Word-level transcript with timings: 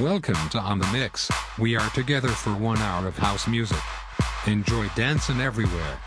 Welcome 0.00 0.48
to 0.50 0.58
On 0.58 0.80
the 0.80 0.88
Mix. 0.88 1.30
We 1.56 1.76
are 1.76 1.88
together 1.90 2.26
for 2.26 2.50
one 2.50 2.78
hour 2.78 3.06
of 3.06 3.16
house 3.16 3.46
music. 3.46 3.78
Enjoy 4.44 4.88
dancing 4.96 5.40
everywhere. 5.40 6.00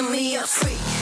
Give 0.00 0.10
me 0.10 0.36
a 0.36 0.46
freak. 0.46 0.99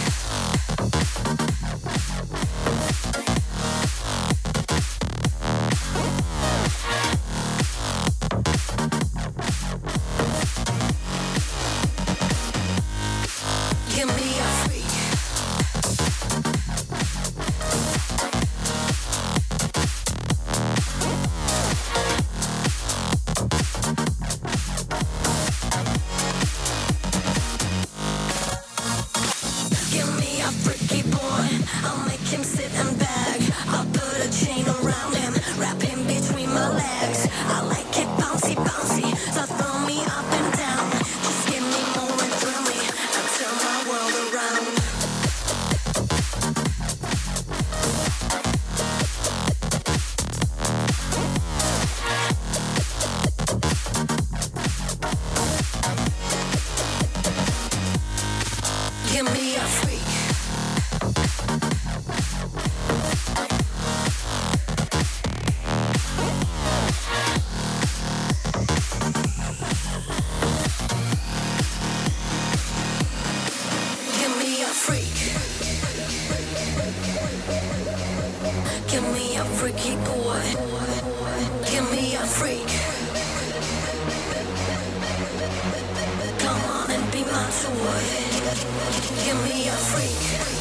Give 89.24 89.42
me 89.44 89.68
a 89.68 89.72
freak. 89.72 90.57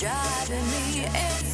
driving 0.00 0.66
me 0.70 1.04
insane. 1.04 1.49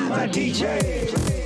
My 0.00 0.26
DJ. 0.26 1.43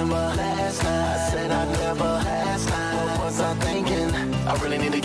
remember 0.00 0.36
last 0.36 0.82
night. 0.82 1.16
I 1.16 1.30
said 1.30 1.50
I 1.50 1.64
never 1.72 2.04
last 2.04 2.68
night. 2.68 3.06
What 3.06 3.24
was 3.24 3.40
I 3.40 3.54
thinking? 3.56 4.14
I 4.46 4.54
really 4.62 4.78
need 4.78 4.92
to 4.92 4.99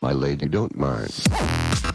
My 0.00 0.12
lady, 0.12 0.46
don't 0.46 0.76
mind. 0.76 1.87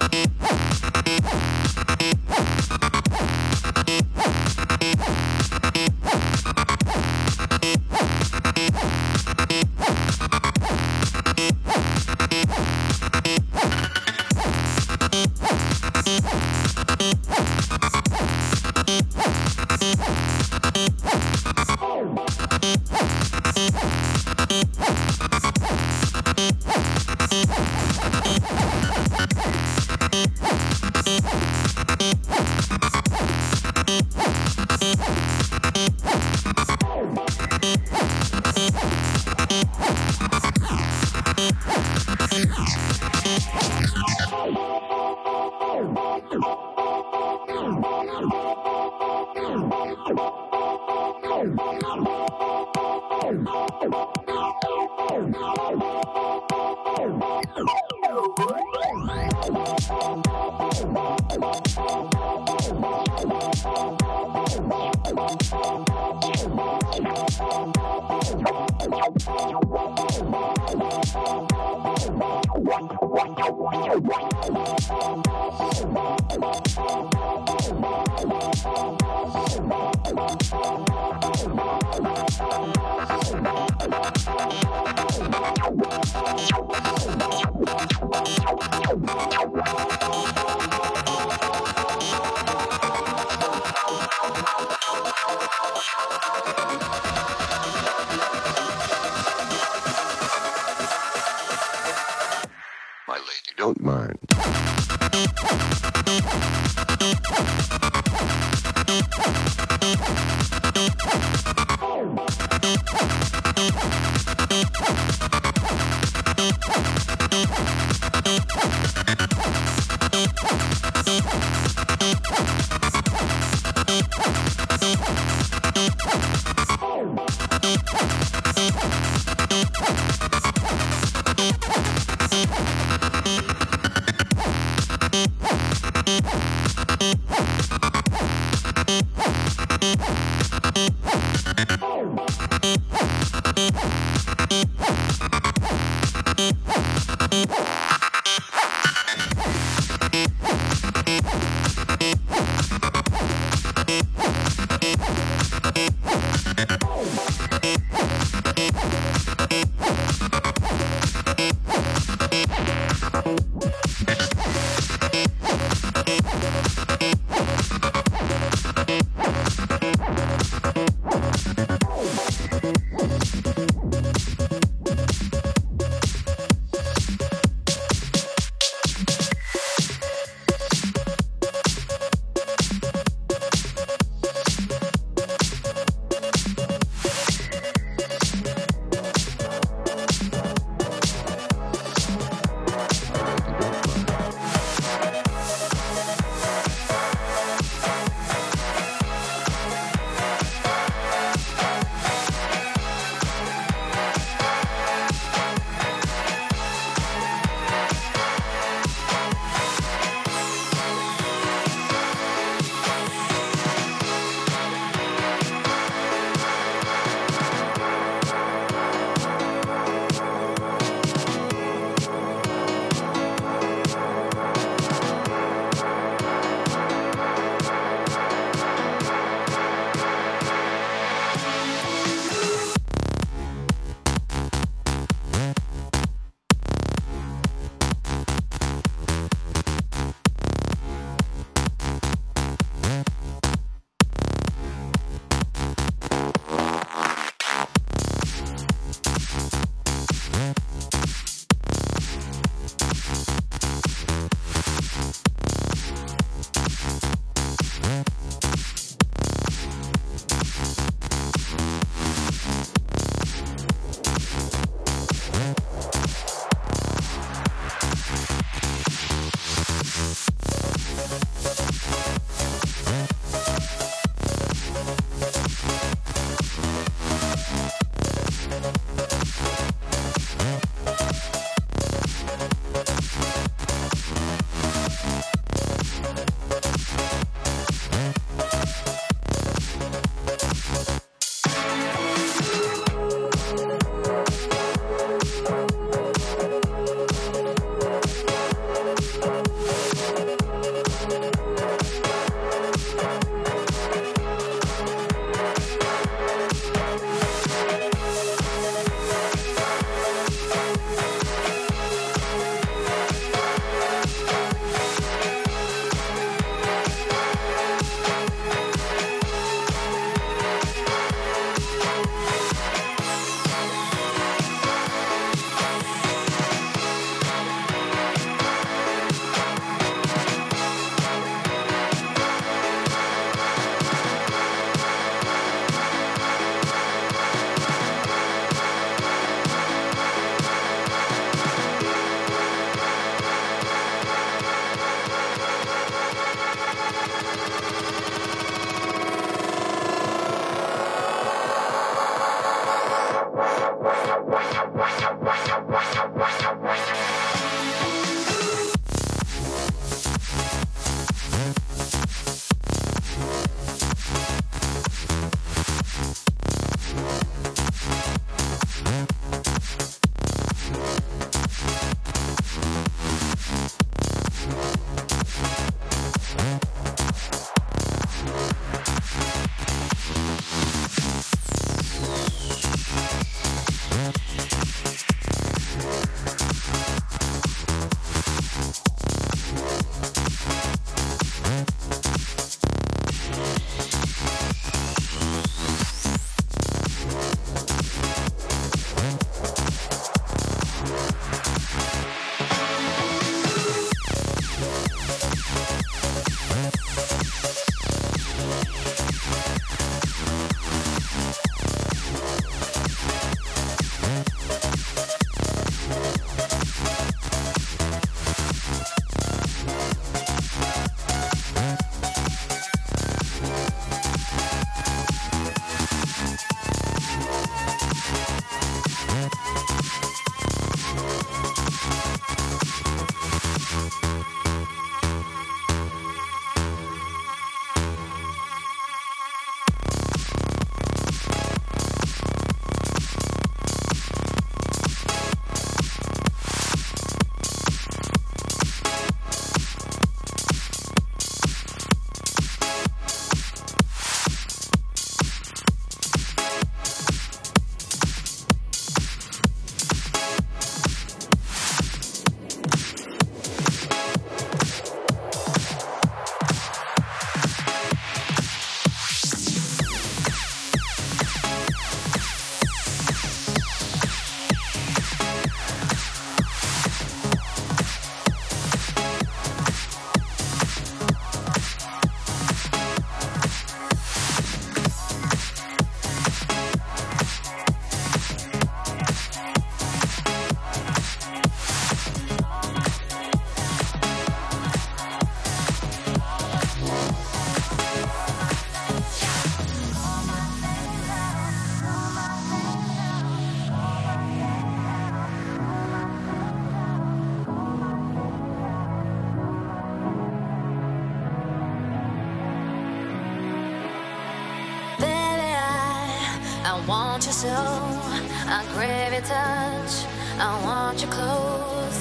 I 518.58 518.64
crave 518.74 519.14
your 519.14 519.22
touch. 519.22 519.94
I 520.40 520.52
want 520.66 521.02
you 521.02 521.08
close. 521.08 522.00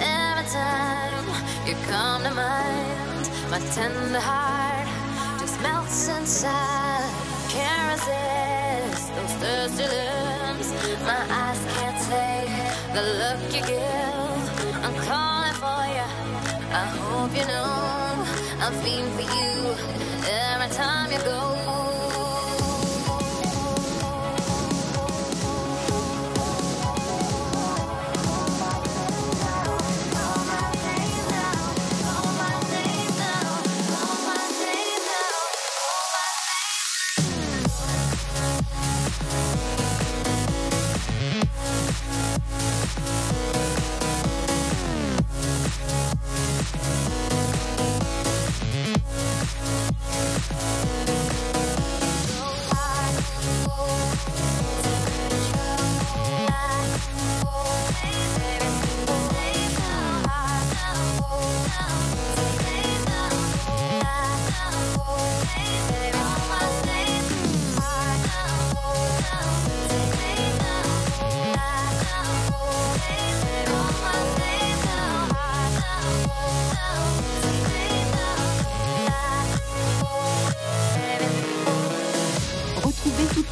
Every 0.00 0.46
time 0.50 1.26
you 1.66 1.74
come 1.90 2.22
to 2.24 2.32
mind, 2.34 3.30
my 3.50 3.60
tender 3.74 4.20
heart 4.20 4.88
just 5.40 5.60
melts 5.62 6.08
inside. 6.08 7.08
Can't 7.48 7.92
resist 7.92 9.14
those 9.14 9.34
thirsty 9.42 9.86
lips. 9.94 10.68
My 11.04 11.22
eyes 11.42 11.60
can't 11.74 11.98
take 12.10 12.52
the 12.94 13.02
look 13.20 13.40
you 13.54 13.62
give. 13.72 14.84
I'm 14.84 14.94
calling 15.06 15.56
for 15.62 15.82
you. 15.96 16.08
I 16.72 16.84
hope 16.98 17.32
you 17.36 17.46
know 17.52 18.02
I'm 18.64 18.74
feeling 18.82 19.12
for 19.16 19.26
you 19.36 19.74
every 20.26 20.70
time 20.74 21.12
you 21.12 21.18
go. 21.18 21.61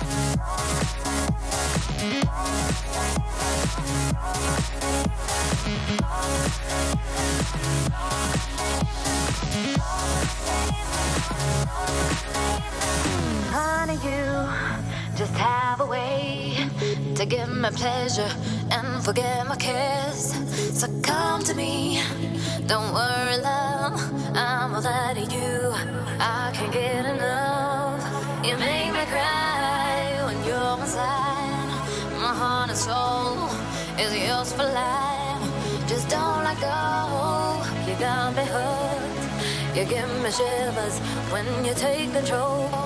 Honey, 0.00 1.32
you 1.32 1.37
you. 2.00 2.22
Just 15.16 15.34
have 15.34 15.80
a 15.80 15.86
way 15.86 16.56
to 17.16 17.26
give 17.26 17.48
my 17.48 17.70
pleasure 17.70 18.30
and 18.70 19.04
forget 19.04 19.44
my 19.48 19.56
cares 19.56 20.32
Succumb 20.78 21.42
to 21.42 21.54
me 21.54 22.00
Don't 22.68 22.94
worry 22.94 23.38
love 23.38 23.68
I 26.20 26.50
can't 26.52 26.72
get 26.72 27.04
enough. 27.04 28.02
You 28.44 28.56
make 28.56 28.92
me 28.92 29.04
cry 29.06 30.20
when 30.24 30.44
you're 30.44 30.76
my 30.76 30.86
side. 30.86 31.27
Heart 32.38 32.70
and 32.70 32.78
soul 32.78 33.36
is 33.98 34.12
yours 34.14 34.52
for 34.52 34.62
life. 34.62 35.42
Just 35.88 36.08
don't 36.08 36.44
let 36.44 36.58
go. 36.60 36.78
You 37.86 37.94
got 37.98 38.36
me 38.36 38.44
hooked. 38.54 39.76
You 39.76 39.84
give 39.84 40.10
me 40.22 40.30
shivers 40.30 40.96
when 41.32 41.46
you 41.64 41.74
take 41.74 42.12
control. 42.12 42.77